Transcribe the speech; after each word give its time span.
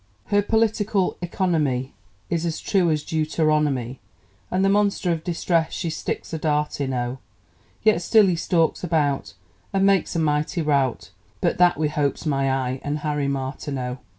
Her 0.33 0.41
political 0.41 1.15
economy 1.21 1.93
Is 2.27 2.43
as 2.43 2.59
true 2.59 2.89
as 2.89 3.03
Deuteronomy; 3.03 3.99
And 4.49 4.65
the 4.65 4.69
monster 4.69 5.11
of 5.11 5.23
Distress 5.23 5.71
she 5.73 5.91
sticks 5.91 6.33
a 6.33 6.39
dart 6.39 6.81
in, 6.81 6.91
O! 6.91 7.19
Yet 7.83 8.01
still 8.01 8.25
he 8.25 8.35
stalks 8.35 8.83
about, 8.83 9.35
And 9.71 9.85
makes 9.85 10.15
a 10.15 10.19
mighty 10.19 10.63
rout, 10.63 11.11
But 11.39 11.59
that 11.59 11.77
we 11.77 11.87
hope's 11.87 12.25
my 12.25 12.51
eye 12.51 12.81
and 12.83 12.97
Harry 13.05 13.27
Martineau! 13.27 13.99